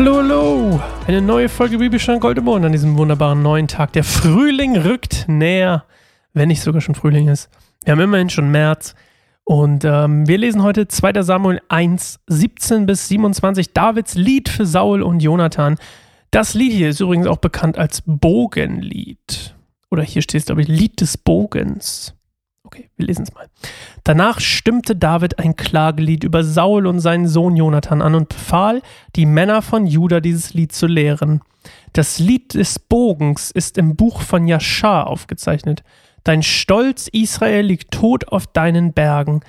Hallo, 0.00 0.16
hallo! 0.16 0.80
Eine 1.06 1.20
neue 1.20 1.50
Folge 1.50 1.76
Bibelstein 1.76 2.20
Goldemond 2.20 2.64
an 2.64 2.72
diesem 2.72 2.96
wunderbaren 2.96 3.42
neuen 3.42 3.68
Tag. 3.68 3.92
Der 3.92 4.02
Frühling 4.02 4.74
rückt 4.78 5.26
näher, 5.28 5.84
wenn 6.32 6.48
nicht 6.48 6.62
sogar 6.62 6.80
schon 6.80 6.94
Frühling 6.94 7.28
ist. 7.28 7.50
Wir 7.84 7.92
haben 7.92 8.00
immerhin 8.00 8.30
schon 8.30 8.50
März 8.50 8.94
und 9.44 9.84
ähm, 9.84 10.26
wir 10.26 10.38
lesen 10.38 10.62
heute 10.62 10.88
2. 10.88 11.20
Samuel 11.20 11.60
1, 11.68 12.18
17 12.28 12.86
bis 12.86 13.08
27, 13.08 13.74
Davids 13.74 14.14
Lied 14.14 14.48
für 14.48 14.64
Saul 14.64 15.02
und 15.02 15.20
Jonathan. 15.20 15.76
Das 16.30 16.54
Lied 16.54 16.72
hier 16.72 16.88
ist 16.88 17.00
übrigens 17.00 17.26
auch 17.26 17.36
bekannt 17.36 17.76
als 17.76 18.02
Bogenlied. 18.06 19.54
Oder 19.90 20.02
hier 20.02 20.22
steht 20.22 20.40
es, 20.40 20.46
glaube 20.46 20.62
ich, 20.62 20.68
Lied 20.68 21.02
des 21.02 21.18
Bogens. 21.18 22.14
Okay, 22.72 22.88
wir 22.96 23.06
lesen 23.06 23.24
es 23.24 23.34
mal. 23.34 23.48
Danach 24.04 24.38
stimmte 24.38 24.94
David 24.94 25.40
ein 25.40 25.56
Klagelied 25.56 26.22
über 26.22 26.44
Saul 26.44 26.86
und 26.86 27.00
seinen 27.00 27.26
Sohn 27.26 27.56
Jonathan 27.56 28.00
an 28.00 28.14
und 28.14 28.28
befahl, 28.28 28.80
die 29.16 29.26
Männer 29.26 29.60
von 29.60 29.86
Juda 29.88 30.20
dieses 30.20 30.54
Lied 30.54 30.70
zu 30.70 30.86
lehren. 30.86 31.40
Das 31.92 32.20
Lied 32.20 32.54
des 32.54 32.78
Bogens 32.78 33.50
ist 33.50 33.76
im 33.76 33.96
Buch 33.96 34.22
von 34.22 34.46
Jaschar 34.46 35.08
aufgezeichnet. 35.08 35.82
Dein 36.22 36.44
Stolz, 36.44 37.08
Israel, 37.08 37.66
liegt 37.66 37.90
tot 37.92 38.28
auf 38.28 38.46
deinen 38.46 38.92
Bergen. 38.92 39.40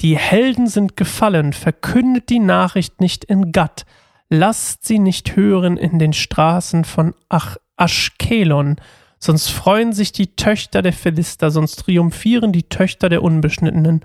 Die 0.00 0.16
Helden 0.16 0.66
sind 0.66 0.96
gefallen, 0.96 1.52
verkündet 1.52 2.30
die 2.30 2.38
Nachricht 2.38 3.02
nicht 3.02 3.24
in 3.24 3.52
Gatt. 3.52 3.84
Lasst 4.30 4.86
sie 4.86 4.98
nicht 4.98 5.36
hören 5.36 5.76
in 5.76 5.98
den 5.98 6.14
Straßen 6.14 6.84
von 6.84 7.14
Ach 7.28 7.58
Aschkelon 7.76 8.76
sonst 9.20 9.50
freuen 9.50 9.92
sich 9.92 10.12
die 10.12 10.34
Töchter 10.34 10.82
der 10.82 10.92
Philister, 10.92 11.50
sonst 11.50 11.76
triumphieren 11.76 12.52
die 12.52 12.64
Töchter 12.64 13.08
der 13.08 13.22
Unbeschnittenen. 13.22 14.00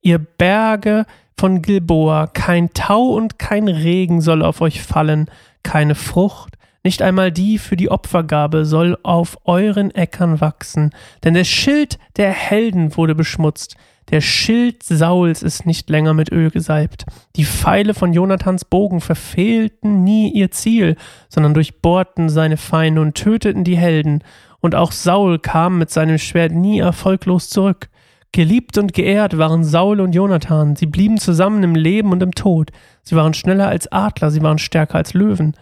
Ihr 0.00 0.18
Berge 0.18 1.06
von 1.38 1.62
Gilboa, 1.62 2.26
kein 2.26 2.72
Tau 2.72 3.10
und 3.10 3.38
kein 3.38 3.68
Regen 3.68 4.20
soll 4.20 4.42
auf 4.42 4.60
euch 4.60 4.82
fallen, 4.82 5.30
keine 5.62 5.94
Frucht, 5.94 6.54
nicht 6.88 7.02
einmal 7.02 7.30
die 7.30 7.58
für 7.58 7.76
die 7.76 7.90
Opfergabe 7.90 8.64
soll 8.64 8.96
auf 9.02 9.36
euren 9.44 9.94
Äckern 9.94 10.40
wachsen, 10.40 10.94
denn 11.22 11.34
der 11.34 11.44
Schild 11.44 11.98
der 12.16 12.30
Helden 12.30 12.96
wurde 12.96 13.14
beschmutzt, 13.14 13.76
der 14.10 14.22
Schild 14.22 14.82
Sauls 14.82 15.42
ist 15.42 15.66
nicht 15.66 15.90
länger 15.90 16.14
mit 16.14 16.32
Öl 16.32 16.50
gesalbt. 16.50 17.04
Die 17.36 17.44
Pfeile 17.44 17.92
von 17.92 18.14
Jonathans 18.14 18.64
Bogen 18.64 19.02
verfehlten 19.02 20.02
nie 20.02 20.32
ihr 20.32 20.50
Ziel, 20.50 20.96
sondern 21.28 21.52
durchbohrten 21.52 22.30
seine 22.30 22.56
Feinde 22.56 23.02
und 23.02 23.16
töteten 23.16 23.64
die 23.64 23.76
Helden. 23.76 24.24
Und 24.60 24.74
auch 24.74 24.92
Saul 24.92 25.38
kam 25.38 25.76
mit 25.76 25.90
seinem 25.90 26.16
Schwert 26.16 26.52
nie 26.52 26.78
erfolglos 26.78 27.50
zurück. 27.50 27.90
Geliebt 28.32 28.78
und 28.78 28.94
geehrt 28.94 29.36
waren 29.36 29.62
Saul 29.62 30.00
und 30.00 30.14
Jonathan. 30.14 30.74
Sie 30.74 30.86
blieben 30.86 31.18
zusammen 31.18 31.62
im 31.62 31.74
Leben 31.74 32.10
und 32.10 32.22
im 32.22 32.34
Tod. 32.34 32.70
Sie 33.02 33.14
waren 33.14 33.34
schneller 33.34 33.68
als 33.68 33.92
Adler, 33.92 34.30
sie 34.30 34.40
waren 34.40 34.56
stärker 34.56 34.94
als 34.94 35.12
Löwen. 35.12 35.54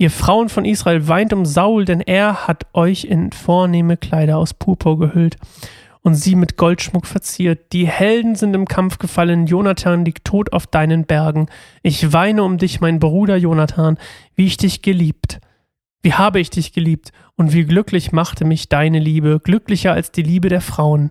Ihr 0.00 0.12
Frauen 0.12 0.48
von 0.48 0.64
Israel 0.64 1.08
weint 1.08 1.32
um 1.32 1.44
Saul, 1.44 1.84
denn 1.84 2.00
er 2.00 2.46
hat 2.46 2.66
euch 2.72 3.04
in 3.04 3.32
vornehme 3.32 3.96
Kleider 3.96 4.38
aus 4.38 4.54
Purpur 4.54 4.96
gehüllt 4.96 5.36
und 6.02 6.14
sie 6.14 6.36
mit 6.36 6.56
Goldschmuck 6.56 7.04
verziert. 7.04 7.72
Die 7.72 7.88
Helden 7.88 8.36
sind 8.36 8.54
im 8.54 8.66
Kampf 8.66 8.98
gefallen, 8.98 9.48
Jonathan 9.48 10.04
liegt 10.04 10.24
tot 10.24 10.52
auf 10.52 10.68
deinen 10.68 11.04
Bergen. 11.04 11.48
Ich 11.82 12.12
weine 12.12 12.44
um 12.44 12.58
dich, 12.58 12.80
mein 12.80 13.00
Bruder 13.00 13.36
Jonathan, 13.36 13.98
wie 14.36 14.46
ich 14.46 14.56
dich 14.56 14.82
geliebt. 14.82 15.40
Wie 16.00 16.14
habe 16.14 16.38
ich 16.38 16.50
dich 16.50 16.72
geliebt 16.72 17.10
und 17.34 17.52
wie 17.52 17.64
glücklich 17.64 18.12
machte 18.12 18.44
mich 18.44 18.68
deine 18.68 19.00
Liebe, 19.00 19.40
glücklicher 19.40 19.94
als 19.94 20.12
die 20.12 20.22
Liebe 20.22 20.48
der 20.48 20.60
Frauen. 20.60 21.10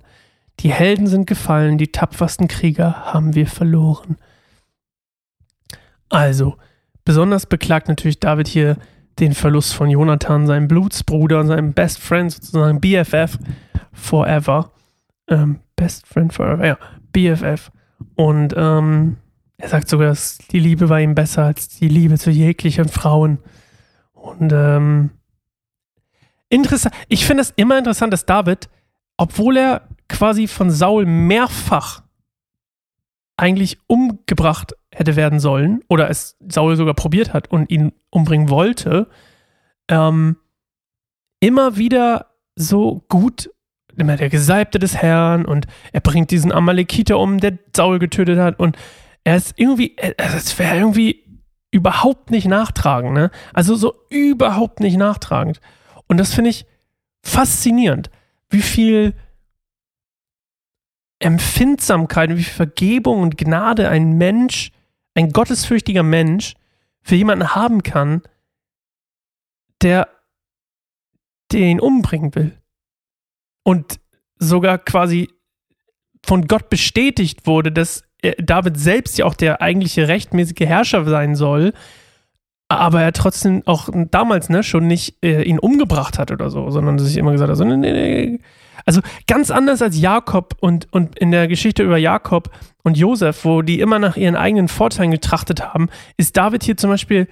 Die 0.62 0.72
Helden 0.72 1.08
sind 1.08 1.28
gefallen, 1.28 1.78
die 1.78 1.92
tapfersten 1.92 2.48
Krieger 2.48 3.14
haben 3.14 3.36
wir 3.36 3.48
verloren. 3.48 4.16
Also, 6.08 6.56
besonders 7.08 7.46
beklagt 7.46 7.88
natürlich 7.88 8.20
David 8.20 8.50
hier 8.50 8.76
den 9.18 9.34
Verlust 9.34 9.74
von 9.74 9.90
Jonathan, 9.90 10.46
seinem 10.46 10.68
Blutsbruder 10.68 11.46
seinem 11.46 11.72
Best 11.72 12.00
Friend, 12.00 12.30
sozusagen 12.30 12.82
BFF, 12.82 13.40
forever 13.94 14.72
ähm, 15.30 15.62
Best 15.78 16.06
Friend 16.06 16.32
Forever, 16.34 16.68
ja, 16.68 16.78
BFF. 17.14 17.72
Und 18.16 18.54
ähm, 18.58 19.16
er 19.58 19.70
sagt 19.70 19.88
sogar, 19.88 20.10
dass 20.10 20.38
die 20.52 20.60
Liebe 20.60 20.90
war 20.90 21.00
ihm 21.00 21.16
besser 21.16 21.46
als 21.46 21.70
die 21.70 21.88
Liebe 21.88 22.18
zu 22.18 22.30
jeglichen 22.30 22.90
Frauen. 22.90 23.40
Und 24.12 24.52
ähm, 24.52 25.12
interessant, 26.50 26.94
ich 27.08 27.26
finde 27.26 27.42
es 27.42 27.54
immer 27.56 27.78
interessant, 27.78 28.12
dass 28.12 28.26
David, 28.26 28.68
obwohl 29.16 29.56
er 29.56 29.88
quasi 30.10 30.48
von 30.48 30.70
Saul 30.72 31.06
mehrfach 31.06 32.04
eigentlich 33.38 33.78
umgebracht 33.88 34.74
hätte 34.92 35.16
werden 35.16 35.40
sollen, 35.40 35.82
oder 35.88 36.10
es 36.10 36.38
Saul 36.48 36.76
sogar 36.76 36.96
probiert 36.96 37.34
hat 37.34 37.52
und 37.52 37.70
ihn 37.70 37.94
umbringen 38.10 38.50
wollte, 38.50 39.08
ähm, 39.90 40.38
immer 41.40 41.78
wieder 41.78 42.28
so 42.56 43.06
gut 43.08 43.50
immer 43.96 44.16
der 44.16 44.30
Gesalbte 44.30 44.80
des 44.80 44.96
Herrn 44.96 45.46
und 45.46 45.66
er 45.92 46.02
bringt 46.02 46.32
diesen 46.32 46.52
Amalekiter 46.52 47.18
um, 47.20 47.40
der 47.40 47.58
Saul 47.76 48.00
getötet 48.00 48.38
hat 48.40 48.60
und 48.60 48.78
er 49.24 49.36
ist 49.36 49.56
irgendwie, 49.58 49.96
also 50.18 50.38
es 50.38 50.58
wäre 50.60 50.78
irgendwie 50.78 51.26
überhaupt 51.72 52.32
nicht 52.32 52.48
nachtragend, 52.48 53.14
ne? 53.14 53.32
Also 53.54 53.76
so 53.76 53.94
überhaupt 54.10 54.80
nicht 54.80 54.98
nachtragend. 54.98 55.60
Und 56.08 56.18
das 56.18 56.34
finde 56.34 56.52
ich 56.52 56.66
faszinierend, 57.24 58.10
wie 58.50 58.62
viel 58.62 59.14
Empfindsamkeit 61.20 62.30
und 62.30 62.38
wie 62.38 62.44
viel 62.44 62.54
Vergebung 62.54 63.22
und 63.22 63.38
Gnade 63.38 63.90
ein 63.90 64.14
Mensch, 64.14 64.72
ein 65.16 65.32
gottesfürchtiger 65.32 66.04
Mensch 66.04 66.54
für 67.02 67.16
jemanden 67.16 67.56
haben 67.56 67.84
kann, 67.84 68.22
der 69.82 70.10
den 71.52 71.80
umbringen 71.80 72.36
will 72.36 72.58
und 73.64 74.00
sogar 74.38 74.78
quasi 74.78 75.30
von 76.24 76.48
Gott 76.48 76.70
bestätigt 76.70 77.48
wurde, 77.48 77.72
dass 77.72 78.04
David 78.38 78.78
selbst 78.78 79.18
ja 79.18 79.26
auch 79.26 79.36
der 79.36 79.62
eigentliche 79.62 80.08
rechtmäßige 80.08 80.68
Herrscher 80.68 81.06
sein 81.06 81.36
soll, 81.36 81.74
aber 82.68 83.02
er 83.02 83.14
trotzdem 83.14 83.64
auch 83.66 83.90
damals 84.12 84.50
ne, 84.50 84.64
schon 84.64 84.88
nicht 84.88 85.24
äh, 85.24 85.44
ihn 85.44 85.60
umgebracht 85.60 86.20
hat 86.20 86.32
oder 86.32 86.50
so, 86.50 86.70
sondern 86.70 87.00
sich 87.00 87.18
immer 87.18 87.32
gesagt 87.32 87.50
hat, 87.50 87.58
so, 87.58 87.64
nee, 87.64 87.78
nee, 87.78 87.92
nee. 87.92 88.40
Also 88.86 89.02
ganz 89.28 89.52
anders 89.52 89.82
als 89.82 90.00
Jakob 90.00 90.56
und, 90.60 90.88
und 90.92 91.18
in 91.18 91.32
der 91.32 91.48
Geschichte 91.48 91.84
über 91.84 91.98
Jakob 91.98 92.50
und 92.84 92.98
Josef, 92.98 93.46
wo 93.46 93.62
die 93.62 93.80
immer 93.80 94.00
nach 94.00 94.18
ihren 94.18 94.36
eigenen 94.36 94.68
Vorteilen 94.68 95.12
getrachtet 95.12 95.62
haben, 95.62 95.90
ist 96.18 96.38
David 96.38 96.64
hier 96.64 96.78
zum 96.78 96.90
Beispiel, 96.90 97.28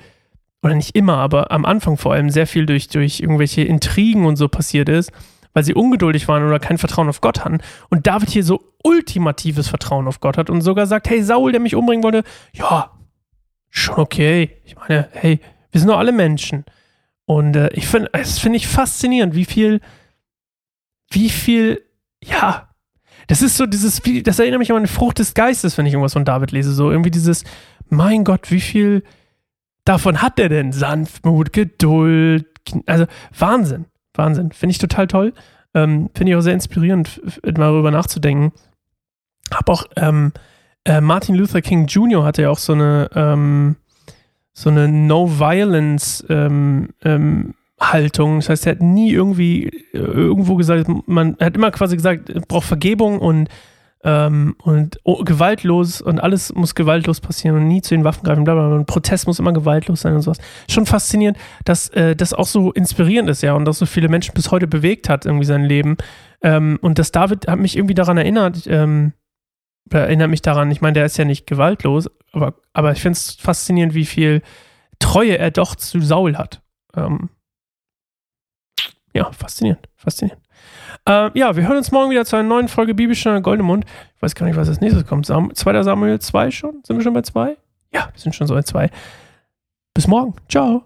oder 0.62 0.76
nicht 0.76 0.96
immer, 0.96 1.18
aber 1.18 1.52
am 1.52 1.66
Anfang 1.66 1.98
vor 1.98 2.14
allem 2.14 2.30
sehr 2.30 2.48
viel 2.48 2.66
durch, 2.66 2.88
durch 2.88 3.20
irgendwelche 3.20 3.62
Intrigen 3.62 4.26
und 4.26 4.36
so 4.36 4.48
passiert 4.48 4.90
ist 4.90 5.12
weil 5.56 5.64
sie 5.64 5.74
ungeduldig 5.74 6.28
waren 6.28 6.46
oder 6.46 6.60
kein 6.60 6.78
Vertrauen 6.78 7.10
auf 7.10 7.22
Gott 7.22 7.44
hatten. 7.44 7.60
Und 7.90 8.06
David 8.06 8.30
hier 8.30 8.44
so 8.44 8.74
ultimatives 8.84 9.70
Vertrauen 9.70 10.08
auf 10.08 10.20
Gott 10.20 10.38
hat 10.38 10.52
und 10.52 10.62
sogar 10.62 10.86
sagt, 10.86 11.10
hey, 11.10 11.24
Saul, 11.24 11.54
der 11.54 11.62
mich 11.62 11.76
umbringen 11.76 12.04
wollte, 12.04 12.24
ja, 12.52 12.92
schon 13.70 13.96
okay. 13.96 14.62
Ich 14.66 14.76
meine, 14.76 15.08
hey, 15.14 15.40
wir 15.72 15.80
sind 15.80 15.90
doch 15.90 15.98
alle 15.98 16.12
Menschen. 16.12 16.66
Und 17.26 17.56
äh, 17.56 17.70
ich 17.72 17.88
finde, 17.88 18.10
es 18.12 18.38
finde 18.38 18.58
ich 18.58 18.68
faszinierend, 18.68 19.34
wie 19.34 19.46
viel, 19.46 19.80
wie 21.16 21.30
viel, 21.30 21.82
ja, 22.24 22.70
das 23.28 23.42
ist 23.42 23.58
so 23.58 23.66
dieses, 23.66 24.02
das 24.24 24.40
erinnert 24.40 24.60
mich 24.60 24.72
an 24.72 24.78
eine 24.78 24.88
Frucht 24.88 25.20
des 25.20 25.34
Geistes, 25.34 25.78
wenn 25.78 25.86
ich 25.86 25.94
irgendwas 25.94 26.14
von 26.14 26.26
David 26.26 26.52
lese. 26.52 26.74
So 26.74 26.92
irgendwie 26.92 27.12
dieses, 27.12 27.44
mein 27.90 28.24
Gott, 28.24 28.52
wie 28.52 28.62
viel 28.62 29.04
davon 29.84 30.22
hat 30.22 30.40
er 30.40 30.50
denn? 30.50 30.72
Sanftmut, 30.72 31.54
Geduld, 31.54 32.46
also 32.86 33.06
Wahnsinn. 33.38 33.86
Wahnsinn. 34.14 34.52
Finde 34.52 34.72
ich 34.72 34.78
total 34.78 35.08
toll. 35.08 35.34
Ähm, 35.74 36.10
Finde 36.14 36.32
ich 36.32 36.38
auch 36.38 36.42
sehr 36.42 36.54
inspirierend, 36.54 37.22
mal 37.44 37.72
darüber 37.72 37.92
nachzudenken. 37.92 38.52
Hab 39.54 39.70
auch 39.70 39.86
ähm, 39.96 40.32
äh, 40.86 41.02
Martin 41.02 41.36
Luther 41.36 41.62
King 41.62 41.88
Jr. 41.88 42.24
hatte 42.24 42.44
ja 42.44 42.50
auch 42.50 42.58
so 42.58 42.74
eine 42.74 43.10
ähm, 43.14 43.76
so 44.54 44.70
eine 44.70 44.88
No-Violence 44.88 46.26
ähm, 46.30 46.90
ähm, 47.04 47.56
Haltung. 47.92 48.38
Das 48.38 48.50
heißt, 48.50 48.68
er 48.68 48.74
hat 48.74 48.82
nie 48.82 49.12
irgendwie 49.12 49.68
äh, 49.94 49.98
irgendwo 49.98 50.56
gesagt, 50.56 50.88
man 51.08 51.38
hat 51.40 51.56
immer 51.56 51.72
quasi 51.72 51.96
gesagt, 51.96 52.48
braucht 52.48 52.66
Vergebung 52.66 53.20
und 53.20 53.50
ähm, 54.06 54.56
und 54.60 55.00
oh, 55.04 55.24
gewaltlos 55.24 56.00
und 56.00 56.20
alles 56.20 56.54
muss 56.54 56.76
gewaltlos 56.76 57.22
passieren 57.22 57.58
und 57.58 57.68
nie 57.68 57.82
zu 57.82 57.96
den 57.96 58.04
Waffen 58.04 58.24
greifen, 58.24 58.44
bla 58.44 58.54
bla. 58.54 58.76
Und 58.76 58.86
Protest 58.86 59.26
muss 59.26 59.40
immer 59.40 59.52
gewaltlos 59.52 60.02
sein 60.02 60.14
und 60.14 60.22
sowas. 60.22 60.38
Schon 60.70 60.86
faszinierend, 60.86 61.40
dass 61.66 61.90
äh, 61.90 62.16
das 62.16 62.32
auch 62.34 62.46
so 62.46 62.72
inspirierend 62.72 63.30
ist, 63.32 63.42
ja, 63.42 63.54
und 63.54 63.66
dass 63.66 63.80
so 63.80 63.88
viele 63.88 64.08
Menschen 64.08 64.36
bis 64.36 64.52
heute 64.52 64.68
bewegt 64.68 65.10
hat, 65.10 65.26
irgendwie 65.26 65.46
sein 65.46 65.64
Leben. 65.64 65.98
Ähm, 66.44 66.78
und 66.84 67.00
dass 67.00 67.12
David 67.12 67.48
hat 67.48 67.58
mich 67.58 67.76
irgendwie 67.76 67.96
daran 67.96 68.18
erinnert, 68.18 68.68
ähm, 68.68 69.14
erinnert 69.90 70.30
mich 70.30 70.44
daran, 70.44 70.70
ich 70.70 70.82
meine, 70.82 70.94
der 70.94 71.06
ist 71.06 71.18
ja 71.18 71.26
nicht 71.26 71.48
gewaltlos, 71.48 72.08
aber, 72.32 72.54
aber 72.74 72.92
ich 72.92 73.02
finde 73.02 73.18
es 73.18 73.32
faszinierend, 73.32 73.96
wie 73.96 74.06
viel 74.06 74.44
Treue 75.00 75.40
er 75.40 75.50
doch 75.50 75.76
zu 75.76 76.00
Saul 76.00 76.38
hat. 76.38 76.62
Ähm, 76.96 77.30
ja, 79.16 79.32
faszinierend, 79.32 79.88
faszinierend. 79.96 80.42
Äh, 81.08 81.38
ja, 81.38 81.56
wir 81.56 81.68
hören 81.68 81.78
uns 81.78 81.92
morgen 81.92 82.12
wieder 82.12 82.26
zu 82.26 82.36
einer 82.36 82.48
neuen 82.48 82.68
Folge 82.68 82.94
Bibelstunde 82.94 83.42
Goldemund. 83.42 83.86
Ich 84.16 84.22
weiß 84.22 84.36
gar 84.36 84.46
nicht, 84.46 84.56
was 84.56 84.68
als 84.68 84.82
nächstes 84.82 85.06
kommt. 85.06 85.26
Sam 85.26 85.54
2. 85.54 85.84
Samuel 85.84 86.20
2 86.20 86.52
schon? 86.52 86.82
Sind 86.86 86.98
wir 86.98 87.04
schon 87.04 87.14
bei 87.14 87.22
2? 87.22 87.58
Ja, 87.94 88.10
wir 88.12 88.20
sind 88.20 88.36
schon 88.36 88.48
so 88.48 88.54
bei 88.54 88.64
2. 88.64 88.90
Bis 89.94 90.08
morgen. 90.08 90.36
Ciao. 90.50 90.84